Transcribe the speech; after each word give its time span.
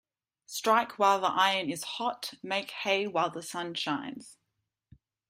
Strike 0.47 0.97
while 0.97 1.21
the 1.21 1.27
iron 1.27 1.69
is 1.69 1.83
hot 1.83 2.33
Make 2.41 2.71
hay 2.71 3.05
while 3.05 3.29
the 3.29 3.43
sun 3.43 3.75
shines. 3.75 4.39